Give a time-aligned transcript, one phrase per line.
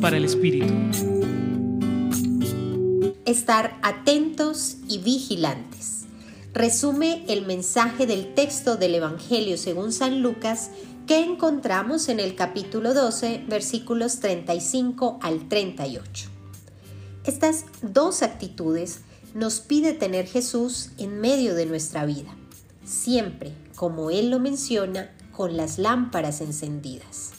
[0.00, 0.72] Para el Espíritu.
[3.26, 6.04] Estar atentos y vigilantes.
[6.54, 10.70] Resume el mensaje del texto del Evangelio según San Lucas
[11.06, 16.28] que encontramos en el capítulo 12, versículos 35 al 38.
[17.26, 19.00] Estas dos actitudes
[19.34, 22.34] nos pide tener Jesús en medio de nuestra vida,
[22.86, 27.32] siempre, como Él lo menciona, con las lámparas encendidas.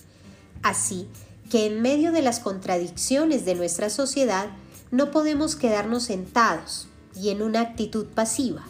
[0.62, 1.08] Así
[1.54, 4.48] que en medio de las contradicciones de nuestra sociedad,
[4.90, 8.64] no podemos quedarnos sentados y en una actitud pasiva.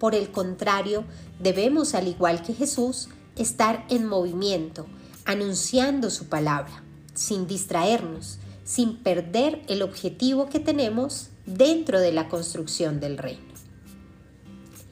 [0.00, 1.04] Por el contrario,
[1.38, 4.86] debemos, al igual que Jesús, estar en movimiento,
[5.24, 6.82] anunciando su palabra,
[7.14, 13.54] sin distraernos, sin perder el objetivo que tenemos dentro de la construcción del reino.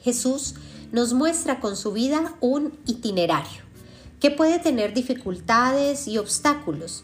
[0.01, 0.55] Jesús
[0.93, 3.63] nos muestra con su vida un itinerario
[4.21, 7.03] que puede tener dificultades y obstáculos,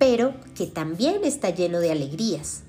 [0.00, 2.62] pero que también está lleno de alegrías.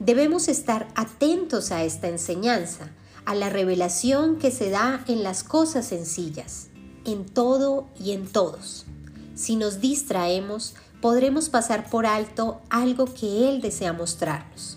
[0.00, 2.90] Debemos estar atentos a esta enseñanza,
[3.24, 6.68] a la revelación que se da en las cosas sencillas,
[7.06, 8.84] en todo y en todos.
[9.34, 14.76] Si nos distraemos, podremos pasar por alto algo que Él desea mostrarnos.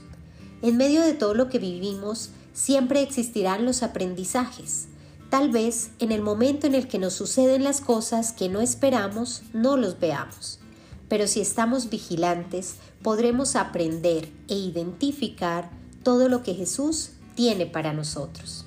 [0.61, 4.87] En medio de todo lo que vivimos, siempre existirán los aprendizajes.
[5.29, 9.41] Tal vez en el momento en el que nos suceden las cosas que no esperamos,
[9.51, 10.61] no los veamos.
[11.07, 15.69] Pero si estamos vigilantes, podremos aprender e identificar
[16.03, 18.65] todo lo que Jesús tiene para nosotros.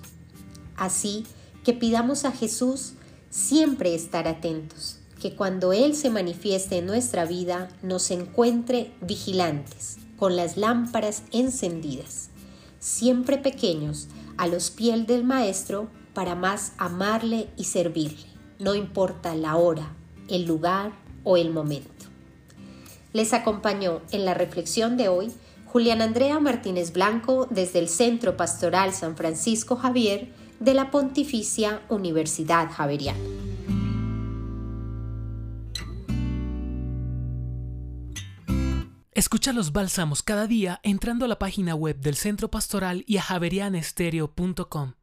[0.77, 1.27] Así
[1.65, 2.95] que pidamos a Jesús
[3.29, 10.37] siempre estar atentos, que cuando Él se manifieste en nuestra vida nos encuentre vigilantes, con
[10.37, 12.31] las lámparas encendidas,
[12.79, 18.27] siempre pequeños, a los pies del Maestro, para más amarle y servirle,
[18.59, 19.95] no importa la hora,
[20.29, 20.93] el lugar
[21.25, 22.10] o el momento.
[23.13, 25.33] Les acompañó en la reflexión de hoy
[25.67, 32.71] Julián Andrea Martínez Blanco desde el Centro Pastoral San Francisco Javier de la Pontificia Universidad
[32.71, 33.19] Javeriana.
[39.13, 43.23] Escucha los bálsamos cada día entrando a la página web del Centro Pastoral y a
[43.23, 44.95] javerianestereo.com.